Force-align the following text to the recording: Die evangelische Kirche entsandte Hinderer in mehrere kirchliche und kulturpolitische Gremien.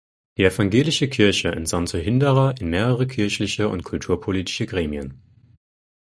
Die 0.39 0.45
evangelische 0.45 1.07
Kirche 1.09 1.49
entsandte 1.51 1.99
Hinderer 1.99 2.55
in 2.59 2.71
mehrere 2.71 3.05
kirchliche 3.05 3.69
und 3.69 3.83
kulturpolitische 3.83 4.65
Gremien. 4.65 5.21